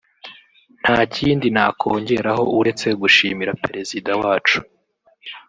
[0.81, 4.59] nta kindi nakongeraho uretse gushimira Perezida wacu